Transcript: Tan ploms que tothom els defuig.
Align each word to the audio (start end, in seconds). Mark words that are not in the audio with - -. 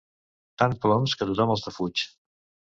Tan 0.61 0.73
ploms 0.85 1.13
que 1.19 1.27
tothom 1.33 1.55
els 1.57 1.67
defuig. 1.69 2.07